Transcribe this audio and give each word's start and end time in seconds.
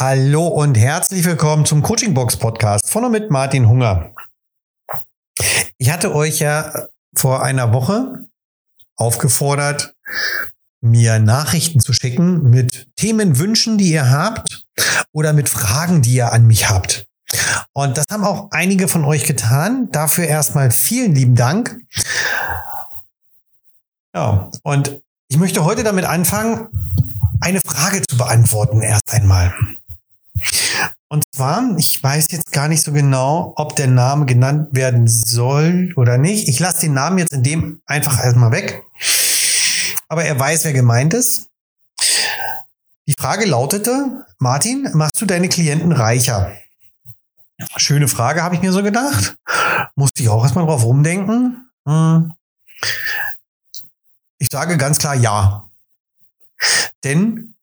Hallo 0.00 0.46
und 0.46 0.78
herzlich 0.78 1.24
willkommen 1.24 1.66
zum 1.66 1.82
Coaching 1.82 2.14
Box 2.14 2.36
Podcast 2.36 2.88
von 2.88 3.06
und 3.06 3.10
mit 3.10 3.32
Martin 3.32 3.68
Hunger. 3.68 4.12
Ich 5.76 5.90
hatte 5.90 6.14
euch 6.14 6.38
ja 6.38 6.86
vor 7.16 7.42
einer 7.42 7.72
Woche 7.72 8.28
aufgefordert, 8.94 9.96
mir 10.80 11.18
Nachrichten 11.18 11.80
zu 11.80 11.92
schicken 11.92 12.48
mit 12.48 12.86
Themenwünschen, 12.94 13.76
die 13.76 13.90
ihr 13.90 14.08
habt 14.08 14.68
oder 15.10 15.32
mit 15.32 15.48
Fragen, 15.48 16.00
die 16.00 16.14
ihr 16.14 16.32
an 16.32 16.46
mich 16.46 16.70
habt. 16.70 17.08
Und 17.72 17.98
das 17.98 18.06
haben 18.12 18.22
auch 18.22 18.52
einige 18.52 18.86
von 18.86 19.04
euch 19.04 19.24
getan. 19.24 19.88
Dafür 19.90 20.28
erstmal 20.28 20.70
vielen 20.70 21.12
lieben 21.12 21.34
Dank. 21.34 21.76
Ja, 24.14 24.48
und 24.62 25.00
ich 25.26 25.38
möchte 25.38 25.64
heute 25.64 25.82
damit 25.82 26.04
anfangen, 26.04 26.68
eine 27.40 27.60
Frage 27.60 28.02
zu 28.02 28.16
beantworten 28.16 28.80
erst 28.80 29.12
einmal. 29.12 29.52
Und 31.08 31.24
zwar, 31.34 31.76
ich 31.78 32.02
weiß 32.02 32.28
jetzt 32.30 32.52
gar 32.52 32.68
nicht 32.68 32.82
so 32.82 32.92
genau, 32.92 33.54
ob 33.56 33.76
der 33.76 33.86
Name 33.86 34.26
genannt 34.26 34.68
werden 34.72 35.08
soll 35.08 35.92
oder 35.96 36.18
nicht. 36.18 36.48
Ich 36.48 36.60
lasse 36.60 36.80
den 36.80 36.92
Namen 36.92 37.18
jetzt 37.18 37.32
in 37.32 37.42
dem 37.42 37.80
einfach 37.86 38.22
erstmal 38.22 38.52
weg. 38.52 38.82
Aber 40.08 40.24
er 40.24 40.38
weiß, 40.38 40.64
wer 40.64 40.74
gemeint 40.74 41.14
ist. 41.14 41.48
Die 43.06 43.14
Frage 43.18 43.46
lautete, 43.46 44.26
Martin, 44.38 44.90
machst 44.92 45.20
du 45.20 45.24
deine 45.24 45.48
Klienten 45.48 45.92
reicher? 45.92 46.52
Schöne 47.76 48.06
Frage, 48.06 48.42
habe 48.42 48.54
ich 48.54 48.60
mir 48.60 48.72
so 48.72 48.82
gedacht. 48.82 49.36
Musste 49.94 50.22
ich 50.22 50.28
auch 50.28 50.42
erstmal 50.42 50.66
drauf 50.66 50.84
rumdenken. 50.84 51.70
Hm. 51.86 52.32
Ich 54.38 54.48
sage 54.52 54.76
ganz 54.76 54.98
klar 54.98 55.14
ja. 55.14 55.68
Denn 57.02 57.54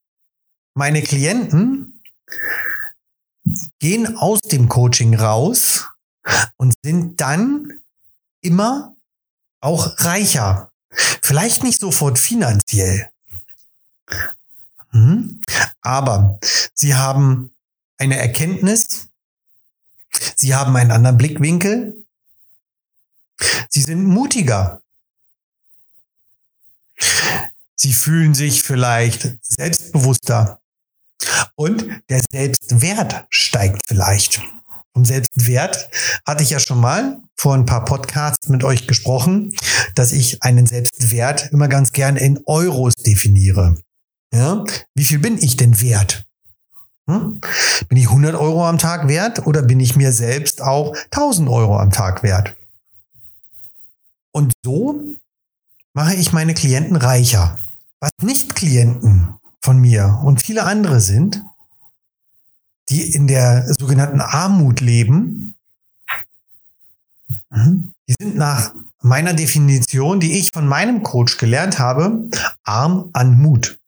meine 0.74 1.02
Klienten 1.02 1.95
gehen 3.80 4.18
aus 4.18 4.42
dem 4.42 4.70
Coaching 4.70 5.16
raus 5.16 5.88
und 6.58 6.74
sind 6.84 7.22
dann 7.22 7.82
immer 8.42 8.96
auch 9.60 10.00
reicher. 10.00 10.72
Vielleicht 11.22 11.64
nicht 11.64 11.80
sofort 11.80 12.18
finanziell. 12.18 13.10
Hm? 14.92 15.42
Aber 15.82 16.40
sie 16.74 16.96
haben 16.96 17.54
eine 17.98 18.18
Erkenntnis, 18.18 19.10
sie 20.36 20.56
haben 20.56 20.76
einen 20.76 20.92
anderen 20.92 21.18
Blickwinkel, 21.18 22.06
sie 23.70 23.82
sind 23.82 24.06
mutiger. 24.06 24.82
Sie 27.76 27.94
fühlen 27.94 28.34
sich 28.34 28.64
vielleicht 28.64 29.38
selbstbewusster. 29.42 30.60
Und 31.56 31.86
der 32.10 32.22
Selbstwert 32.32 33.26
steigt 33.30 33.82
vielleicht. 33.88 34.42
Um 34.94 35.04
Selbstwert 35.04 35.90
hatte 36.26 36.44
ich 36.44 36.52
ja 36.52 36.60
schon 36.60 36.80
mal 36.80 37.20
vor 37.36 37.54
ein 37.54 37.66
paar 37.66 37.84
Podcasts 37.84 38.48
mit 38.48 38.64
euch 38.64 38.88
gesprochen, 38.88 39.54
dass 39.94 40.14
ich 40.14 40.42
einen 40.42 40.66
Selbstwert 40.68 41.52
immer 41.52 41.68
ganz 41.68 41.92
gern 41.92 42.16
in 42.16 42.40
Euros 42.46 42.94
definiere. 42.96 43.76
Ja? 44.34 44.64
Wie 44.94 45.04
viel 45.04 45.20
bin 45.20 45.38
ich 45.38 45.58
denn 45.58 45.82
wert? 45.82 46.26
Hm? 47.10 47.42
Bin 47.90 47.98
ich 47.98 48.08
100 48.08 48.36
Euro 48.36 48.66
am 48.66 48.78
Tag 48.78 49.08
wert 49.08 49.46
oder 49.46 49.62
bin 49.62 49.80
ich 49.80 49.96
mir 49.96 50.12
selbst 50.12 50.62
auch 50.62 50.96
1000 51.12 51.50
Euro 51.50 51.78
am 51.78 51.92
Tag 51.92 52.24
wert? 52.24 52.56
Und 54.32 54.54
so 54.64 55.02
mache 55.94 56.16
ich 56.16 56.34
meine 56.34 56.54
Klienten 56.54 56.96
reicher. 56.96 57.58
Was 58.00 58.12
nicht 58.22 58.56
Klienten 58.56 59.36
von 59.66 59.82
mir 59.82 60.22
und 60.24 60.42
viele 60.44 60.64
andere 60.64 61.02
sind, 61.02 61.44
die 62.90 63.14
in 63.14 63.26
der 63.28 63.74
sogenannten 63.74 64.22
Armut 64.22 64.80
leben, 64.80 65.56
mhm, 67.50 67.94
die 68.08 68.16
sind 68.20 68.36
nach 68.36 68.74
meiner 69.02 69.34
Definition, 69.34 70.20
die 70.20 70.40
ich 70.40 70.52
von 70.54 70.68
meinem 70.68 71.02
Coach 71.02 71.38
gelernt 71.38 71.80
habe, 71.80 72.30
arm 72.64 73.10
an 73.14 73.42
Mut. 73.42 73.80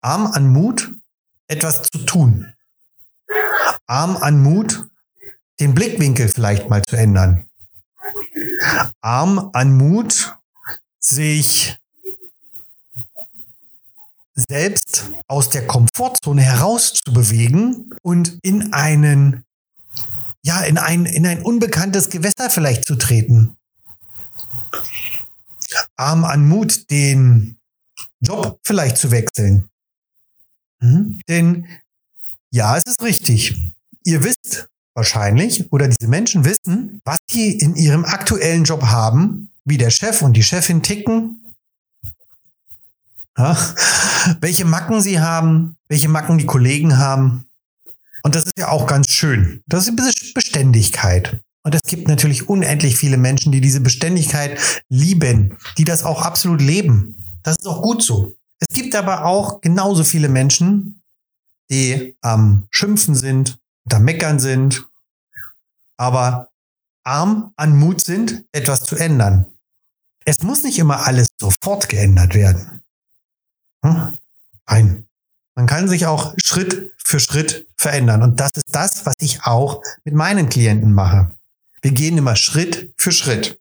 Arm 0.00 0.26
an 0.26 0.50
Mut, 0.50 0.90
etwas 1.46 1.82
zu 1.82 1.98
tun. 2.06 2.54
Arm 3.86 4.16
an 4.16 4.42
Mut, 4.42 4.88
den 5.58 5.74
Blickwinkel 5.74 6.28
vielleicht 6.28 6.70
mal 6.70 6.82
zu 6.82 6.96
ändern. 6.96 7.46
Arm 9.02 9.50
an 9.52 9.76
Mut, 9.76 10.34
sich 10.98 11.79
selbst 14.48 15.10
aus 15.28 15.50
der 15.50 15.66
Komfortzone 15.66 16.42
herauszubewegen 16.42 17.94
und 18.02 18.38
in 18.42 18.72
einen, 18.72 19.44
ja, 20.42 20.62
in 20.62 20.78
ein, 20.78 21.06
in 21.06 21.26
ein 21.26 21.42
unbekanntes 21.42 22.10
Gewässer 22.10 22.50
vielleicht 22.50 22.84
zu 22.84 22.96
treten. 22.96 23.56
Arm 25.96 26.24
an 26.24 26.48
Mut, 26.48 26.90
den 26.90 27.58
Job 28.20 28.58
vielleicht 28.64 28.98
zu 28.98 29.10
wechseln. 29.10 29.68
Mhm. 30.80 31.20
Denn 31.28 31.66
ja, 32.50 32.76
es 32.76 32.84
ist 32.84 33.02
richtig. 33.02 33.56
Ihr 34.04 34.24
wisst 34.24 34.66
wahrscheinlich 34.94 35.72
oder 35.72 35.88
diese 35.88 36.08
Menschen 36.08 36.44
wissen, 36.44 37.00
was 37.04 37.20
sie 37.30 37.52
in 37.52 37.76
ihrem 37.76 38.04
aktuellen 38.04 38.64
Job 38.64 38.82
haben, 38.82 39.52
wie 39.64 39.78
der 39.78 39.90
Chef 39.90 40.22
und 40.22 40.32
die 40.32 40.42
Chefin 40.42 40.82
ticken, 40.82 41.40
ja? 43.40 43.56
Welche 44.40 44.64
Macken 44.64 45.00
sie 45.00 45.20
haben, 45.20 45.76
welche 45.88 46.08
Macken 46.08 46.38
die 46.38 46.46
Kollegen 46.46 46.98
haben. 46.98 47.46
Und 48.22 48.34
das 48.34 48.44
ist 48.44 48.58
ja 48.58 48.68
auch 48.68 48.86
ganz 48.86 49.10
schön. 49.10 49.62
Das 49.66 49.88
ist 49.88 50.34
Beständigkeit. 50.34 51.40
Und 51.62 51.74
es 51.74 51.82
gibt 51.82 52.08
natürlich 52.08 52.48
unendlich 52.48 52.96
viele 52.96 53.16
Menschen, 53.16 53.52
die 53.52 53.60
diese 53.60 53.80
Beständigkeit 53.80 54.58
lieben, 54.88 55.56
die 55.78 55.84
das 55.84 56.04
auch 56.04 56.22
absolut 56.22 56.60
leben. 56.60 57.16
Das 57.42 57.56
ist 57.56 57.66
auch 57.66 57.82
gut 57.82 58.02
so. 58.02 58.32
Es 58.60 58.68
gibt 58.74 58.94
aber 58.94 59.24
auch 59.24 59.60
genauso 59.60 60.04
viele 60.04 60.28
Menschen, 60.28 61.02
die 61.70 62.16
am 62.20 62.66
Schimpfen 62.70 63.14
sind, 63.14 63.58
am 63.90 64.04
Meckern 64.04 64.38
sind, 64.38 64.84
aber 65.96 66.48
arm 67.04 67.52
an 67.56 67.76
Mut 67.76 68.00
sind, 68.00 68.44
etwas 68.52 68.84
zu 68.84 68.96
ändern. 68.96 69.46
Es 70.24 70.42
muss 70.42 70.62
nicht 70.62 70.78
immer 70.78 71.06
alles 71.06 71.28
sofort 71.38 71.88
geändert 71.88 72.34
werden. 72.34 72.82
Kann 75.80 75.88
sich 75.88 76.04
auch 76.04 76.34
Schritt 76.36 76.92
für 76.98 77.18
Schritt 77.18 77.66
verändern. 77.74 78.22
Und 78.22 78.38
das 78.38 78.50
ist 78.52 78.66
das, 78.70 79.06
was 79.06 79.14
ich 79.20 79.44
auch 79.44 79.82
mit 80.04 80.12
meinen 80.12 80.50
Klienten 80.50 80.92
mache. 80.92 81.34
Wir 81.80 81.92
gehen 81.92 82.18
immer 82.18 82.36
Schritt 82.36 82.92
für 82.98 83.12
Schritt. 83.12 83.58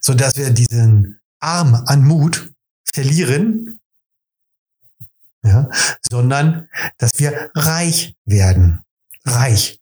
Sodass 0.00 0.34
wir 0.34 0.50
diesen 0.50 1.20
Arm 1.38 1.76
an 1.86 2.04
Mut 2.04 2.52
verlieren, 2.92 3.78
ja, 5.44 5.70
sondern 6.10 6.68
dass 6.96 7.20
wir 7.20 7.52
reich 7.54 8.16
werden. 8.24 8.84
Reich. 9.24 9.80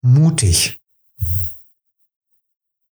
Mutig. 0.00 0.80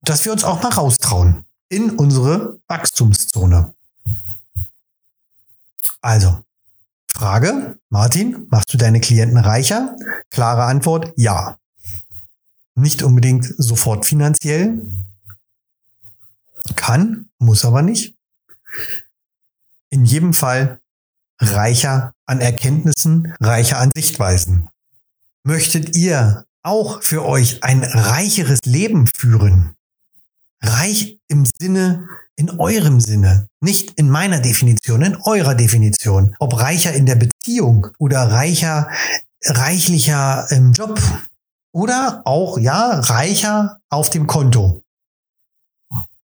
Dass 0.02 0.26
wir 0.26 0.32
uns 0.32 0.44
auch 0.44 0.64
mal 0.64 0.72
raustrauen 0.72 1.46
in 1.68 1.92
unsere 1.92 2.60
Wachstumszone. 2.68 3.76
Also, 6.02 6.44
Frage, 7.12 7.78
Martin, 7.90 8.48
machst 8.50 8.74
du 8.74 8.78
deine 8.78 9.02
Klienten 9.02 9.38
reicher? 9.38 9.96
Klare 10.30 10.64
Antwort, 10.64 11.12
ja. 11.18 11.58
Nicht 12.76 13.04
unbedingt 13.04 13.46
sofort 13.58 14.06
finanziell. 14.06 14.82
Kann, 16.76 17.30
muss 17.40 17.66
aber 17.66 17.82
nicht. 17.82 18.16
In 19.90 20.06
jedem 20.06 20.34
Fall 20.34 20.80
reicher 21.40 22.14
an 22.26 22.42
Erkenntnissen, 22.42 23.34
reicher 23.40 23.80
an 23.80 23.92
Sichtweisen. 23.94 24.70
Möchtet 25.44 25.96
ihr 25.96 26.46
auch 26.64 27.02
für 27.02 27.26
euch 27.26 27.64
ein 27.64 27.84
reicheres 27.84 28.60
Leben 28.66 29.08
führen? 29.08 29.76
Reich 30.62 31.20
im 31.28 31.46
Sinne 31.46 32.08
in 32.40 32.58
eurem 32.58 33.02
Sinne, 33.02 33.50
nicht 33.60 33.92
in 34.00 34.10
meiner 34.10 34.40
Definition, 34.40 35.02
in 35.02 35.18
eurer 35.18 35.56
Definition. 35.56 36.36
Ob 36.40 36.58
reicher 36.58 36.94
in 36.94 37.06
der 37.06 37.16
Beziehung 37.16 37.88
oder 37.98 38.32
reicher, 38.32 38.90
reichlicher 39.44 40.50
im 40.52 40.72
Job 40.72 41.00
oder 41.74 42.22
auch, 42.26 42.58
ja, 42.58 43.00
reicher 43.02 43.82
auf 43.90 44.10
dem 44.10 44.26
Konto. 44.26 44.82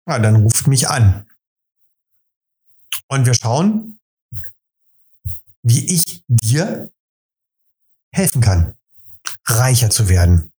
Ja, 0.08 0.20
dann 0.20 0.36
ruft 0.36 0.68
mich 0.68 0.88
an. 0.88 1.26
Und 3.08 3.26
wir 3.26 3.34
schauen, 3.34 4.00
wie 5.64 5.86
ich 5.94 6.24
dir 6.28 6.92
helfen 8.12 8.42
kann, 8.42 8.76
reicher 9.46 9.90
zu 9.90 10.10
werden. 10.10 10.53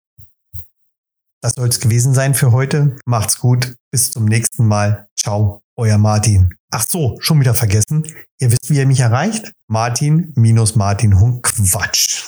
Das 1.44 1.52
soll 1.56 1.68
es 1.68 1.78
gewesen 1.78 2.14
sein 2.14 2.32
für 2.32 2.52
heute. 2.52 2.96
Macht's 3.04 3.38
gut. 3.38 3.74
Bis 3.90 4.10
zum 4.10 4.24
nächsten 4.24 4.66
Mal. 4.66 5.08
Ciao. 5.14 5.60
euer 5.76 5.98
Martin. 5.98 6.54
Ach 6.70 6.86
so, 6.88 7.18
schon 7.20 7.38
wieder 7.38 7.52
vergessen. 7.52 8.04
Ihr 8.40 8.50
wisst, 8.50 8.70
wie 8.70 8.78
ihr 8.78 8.86
mich 8.86 9.00
erreicht? 9.00 9.52
Martin 9.68 10.32
minus 10.36 10.74
Martin 10.74 11.20
Hung. 11.20 11.42
Quatsch. 11.42 12.22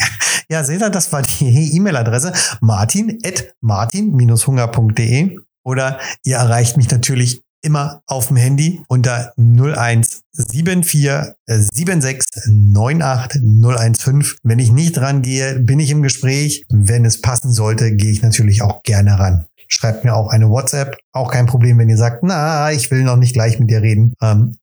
ja, 0.48 0.64
seht 0.64 0.80
ihr, 0.80 0.88
das 0.88 1.12
war 1.12 1.20
die 1.20 1.76
E-Mail-Adresse 1.76 2.32
martin 2.62 3.18
at 3.22 3.54
martin-hunger.de 3.60 5.38
oder 5.66 6.00
ihr 6.24 6.36
erreicht 6.36 6.78
mich 6.78 6.90
natürlich 6.90 7.42
immer 7.62 8.02
auf 8.06 8.28
dem 8.28 8.36
Handy 8.36 8.82
unter 8.88 9.32
0174 9.36 11.34
76 11.46 12.52
98 12.74 13.42
015. 13.42 14.24
Wenn 14.42 14.58
ich 14.58 14.72
nicht 14.72 14.98
rangehe, 14.98 15.58
bin 15.58 15.80
ich 15.80 15.90
im 15.90 16.02
Gespräch. 16.02 16.64
Wenn 16.68 17.04
es 17.04 17.20
passen 17.20 17.52
sollte, 17.52 17.94
gehe 17.94 18.10
ich 18.10 18.22
natürlich 18.22 18.62
auch 18.62 18.82
gerne 18.82 19.18
ran. 19.18 19.46
Schreibt 19.68 20.04
mir 20.04 20.14
auch 20.14 20.28
eine 20.28 20.50
WhatsApp. 20.50 20.98
Auch 21.12 21.30
kein 21.30 21.46
Problem, 21.46 21.78
wenn 21.78 21.88
ihr 21.88 21.96
sagt, 21.96 22.22
na, 22.22 22.70
ich 22.72 22.90
will 22.90 23.04
noch 23.04 23.16
nicht 23.16 23.32
gleich 23.32 23.58
mit 23.58 23.70
dir 23.70 23.80
reden. 23.80 24.12
Ähm, 24.20 24.56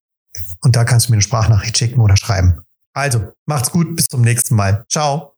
und 0.60 0.76
da 0.76 0.84
kannst 0.84 1.08
du 1.08 1.12
mir 1.12 1.16
eine 1.16 1.22
Sprachnachricht 1.22 1.76
schicken 1.76 2.00
oder 2.00 2.16
schreiben. 2.16 2.60
Also, 2.92 3.32
macht's 3.46 3.70
gut, 3.70 3.96
bis 3.96 4.06
zum 4.06 4.20
nächsten 4.20 4.54
Mal. 4.54 4.84
Ciao. 4.88 5.32